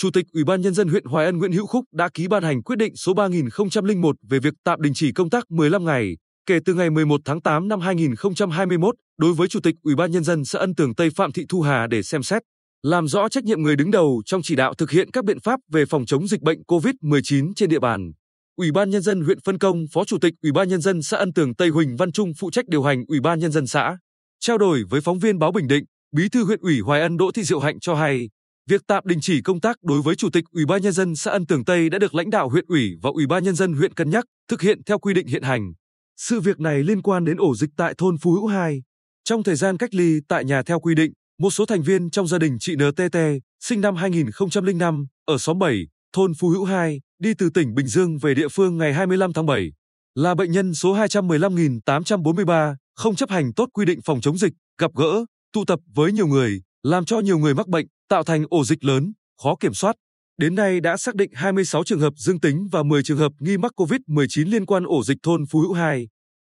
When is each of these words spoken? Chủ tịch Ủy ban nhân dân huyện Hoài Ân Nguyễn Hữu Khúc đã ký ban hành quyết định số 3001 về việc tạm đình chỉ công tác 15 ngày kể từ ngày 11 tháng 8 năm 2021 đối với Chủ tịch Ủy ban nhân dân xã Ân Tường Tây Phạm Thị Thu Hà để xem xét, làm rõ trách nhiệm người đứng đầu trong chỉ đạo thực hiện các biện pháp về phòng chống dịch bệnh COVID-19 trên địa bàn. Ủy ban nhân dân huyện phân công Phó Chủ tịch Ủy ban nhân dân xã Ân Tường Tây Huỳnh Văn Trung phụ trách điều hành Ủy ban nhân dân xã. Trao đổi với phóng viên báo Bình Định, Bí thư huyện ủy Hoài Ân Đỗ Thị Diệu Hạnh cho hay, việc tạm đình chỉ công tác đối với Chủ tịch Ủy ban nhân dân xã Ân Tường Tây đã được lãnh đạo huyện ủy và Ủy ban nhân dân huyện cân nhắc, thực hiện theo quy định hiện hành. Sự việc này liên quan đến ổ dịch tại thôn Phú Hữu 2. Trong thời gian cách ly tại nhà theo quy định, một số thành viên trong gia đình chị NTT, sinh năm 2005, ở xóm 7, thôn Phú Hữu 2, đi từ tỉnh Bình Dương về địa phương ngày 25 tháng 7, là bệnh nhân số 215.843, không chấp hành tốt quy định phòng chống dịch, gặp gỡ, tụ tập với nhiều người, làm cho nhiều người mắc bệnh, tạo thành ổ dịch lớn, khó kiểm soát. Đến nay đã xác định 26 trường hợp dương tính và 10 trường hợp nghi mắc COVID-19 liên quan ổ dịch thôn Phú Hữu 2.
Chủ 0.00 0.10
tịch 0.10 0.26
Ủy 0.32 0.44
ban 0.44 0.60
nhân 0.60 0.74
dân 0.74 0.88
huyện 0.88 1.04
Hoài 1.04 1.26
Ân 1.26 1.38
Nguyễn 1.38 1.52
Hữu 1.52 1.66
Khúc 1.66 1.84
đã 1.92 2.08
ký 2.14 2.28
ban 2.28 2.42
hành 2.42 2.62
quyết 2.62 2.76
định 2.76 2.96
số 2.96 3.14
3001 3.14 4.16
về 4.30 4.38
việc 4.38 4.54
tạm 4.64 4.82
đình 4.82 4.92
chỉ 4.94 5.12
công 5.12 5.30
tác 5.30 5.50
15 5.50 5.84
ngày 5.84 6.16
kể 6.46 6.58
từ 6.64 6.74
ngày 6.74 6.90
11 6.90 7.20
tháng 7.24 7.42
8 7.42 7.68
năm 7.68 7.80
2021 7.80 8.94
đối 9.18 9.32
với 9.32 9.48
Chủ 9.48 9.60
tịch 9.60 9.74
Ủy 9.82 9.94
ban 9.94 10.10
nhân 10.10 10.24
dân 10.24 10.44
xã 10.44 10.58
Ân 10.58 10.74
Tường 10.74 10.94
Tây 10.94 11.10
Phạm 11.16 11.32
Thị 11.32 11.44
Thu 11.48 11.60
Hà 11.60 11.86
để 11.86 12.02
xem 12.02 12.22
xét, 12.22 12.42
làm 12.82 13.08
rõ 13.08 13.28
trách 13.28 13.44
nhiệm 13.44 13.62
người 13.62 13.76
đứng 13.76 13.90
đầu 13.90 14.22
trong 14.26 14.40
chỉ 14.42 14.56
đạo 14.56 14.74
thực 14.74 14.90
hiện 14.90 15.10
các 15.10 15.24
biện 15.24 15.40
pháp 15.40 15.60
về 15.72 15.86
phòng 15.86 16.06
chống 16.06 16.28
dịch 16.28 16.42
bệnh 16.42 16.62
COVID-19 16.62 17.52
trên 17.56 17.68
địa 17.68 17.80
bàn. 17.80 18.12
Ủy 18.56 18.72
ban 18.72 18.90
nhân 18.90 19.02
dân 19.02 19.20
huyện 19.20 19.38
phân 19.44 19.58
công 19.58 19.84
Phó 19.92 20.04
Chủ 20.04 20.18
tịch 20.18 20.34
Ủy 20.42 20.52
ban 20.52 20.68
nhân 20.68 20.80
dân 20.80 21.02
xã 21.02 21.16
Ân 21.16 21.32
Tường 21.32 21.54
Tây 21.54 21.68
Huỳnh 21.68 21.96
Văn 21.96 22.12
Trung 22.12 22.32
phụ 22.38 22.50
trách 22.50 22.68
điều 22.68 22.82
hành 22.82 23.04
Ủy 23.08 23.20
ban 23.20 23.38
nhân 23.38 23.52
dân 23.52 23.66
xã. 23.66 23.96
Trao 24.40 24.58
đổi 24.58 24.82
với 24.90 25.00
phóng 25.00 25.18
viên 25.18 25.38
báo 25.38 25.52
Bình 25.52 25.68
Định, 25.68 25.84
Bí 26.16 26.28
thư 26.28 26.44
huyện 26.44 26.60
ủy 26.60 26.80
Hoài 26.80 27.00
Ân 27.00 27.16
Đỗ 27.16 27.30
Thị 27.34 27.42
Diệu 27.42 27.60
Hạnh 27.60 27.80
cho 27.80 27.94
hay, 27.94 28.28
việc 28.70 28.82
tạm 28.86 29.02
đình 29.06 29.18
chỉ 29.20 29.42
công 29.42 29.60
tác 29.60 29.76
đối 29.82 30.02
với 30.02 30.16
Chủ 30.16 30.30
tịch 30.30 30.44
Ủy 30.52 30.66
ban 30.66 30.82
nhân 30.82 30.92
dân 30.92 31.16
xã 31.16 31.30
Ân 31.30 31.46
Tường 31.46 31.64
Tây 31.64 31.90
đã 31.90 31.98
được 31.98 32.14
lãnh 32.14 32.30
đạo 32.30 32.48
huyện 32.48 32.64
ủy 32.68 32.90
và 33.02 33.10
Ủy 33.14 33.26
ban 33.26 33.44
nhân 33.44 33.54
dân 33.54 33.72
huyện 33.72 33.94
cân 33.94 34.10
nhắc, 34.10 34.24
thực 34.48 34.60
hiện 34.62 34.84
theo 34.86 34.98
quy 34.98 35.14
định 35.14 35.26
hiện 35.26 35.42
hành. 35.42 35.72
Sự 36.16 36.40
việc 36.40 36.60
này 36.60 36.82
liên 36.82 37.02
quan 37.02 37.24
đến 37.24 37.36
ổ 37.36 37.54
dịch 37.54 37.70
tại 37.76 37.94
thôn 37.98 38.18
Phú 38.18 38.32
Hữu 38.32 38.46
2. 38.46 38.82
Trong 39.24 39.42
thời 39.42 39.54
gian 39.56 39.76
cách 39.76 39.94
ly 39.94 40.20
tại 40.28 40.44
nhà 40.44 40.62
theo 40.62 40.80
quy 40.80 40.94
định, 40.94 41.12
một 41.38 41.50
số 41.50 41.66
thành 41.66 41.82
viên 41.82 42.10
trong 42.10 42.26
gia 42.26 42.38
đình 42.38 42.56
chị 42.60 42.76
NTT, 42.76 43.16
sinh 43.60 43.80
năm 43.80 43.96
2005, 43.96 45.06
ở 45.24 45.38
xóm 45.38 45.58
7, 45.58 45.86
thôn 46.12 46.32
Phú 46.34 46.48
Hữu 46.48 46.64
2, 46.64 47.00
đi 47.18 47.34
từ 47.38 47.50
tỉnh 47.50 47.74
Bình 47.74 47.86
Dương 47.86 48.18
về 48.18 48.34
địa 48.34 48.48
phương 48.48 48.78
ngày 48.78 48.94
25 48.94 49.32
tháng 49.32 49.46
7, 49.46 49.72
là 50.14 50.34
bệnh 50.34 50.52
nhân 50.52 50.74
số 50.74 50.94
215.843, 50.96 52.74
không 52.94 53.16
chấp 53.16 53.30
hành 53.30 53.52
tốt 53.54 53.68
quy 53.72 53.84
định 53.84 54.00
phòng 54.04 54.20
chống 54.20 54.38
dịch, 54.38 54.52
gặp 54.78 54.90
gỡ, 54.96 55.24
tụ 55.52 55.64
tập 55.64 55.78
với 55.94 56.12
nhiều 56.12 56.26
người, 56.26 56.60
làm 56.82 57.04
cho 57.04 57.20
nhiều 57.20 57.38
người 57.38 57.54
mắc 57.54 57.68
bệnh, 57.68 57.86
tạo 58.10 58.24
thành 58.24 58.44
ổ 58.50 58.64
dịch 58.64 58.84
lớn, 58.84 59.12
khó 59.42 59.56
kiểm 59.60 59.74
soát. 59.74 59.96
Đến 60.38 60.54
nay 60.54 60.80
đã 60.80 60.96
xác 60.96 61.14
định 61.14 61.30
26 61.34 61.84
trường 61.84 62.00
hợp 62.00 62.12
dương 62.16 62.40
tính 62.40 62.68
và 62.72 62.82
10 62.82 63.02
trường 63.02 63.18
hợp 63.18 63.32
nghi 63.40 63.56
mắc 63.56 63.72
COVID-19 63.76 64.50
liên 64.50 64.66
quan 64.66 64.84
ổ 64.84 65.02
dịch 65.02 65.18
thôn 65.22 65.44
Phú 65.50 65.60
Hữu 65.60 65.72
2. 65.72 66.08